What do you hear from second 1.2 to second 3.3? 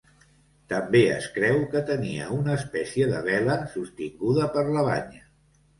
creu que tenia una espècie de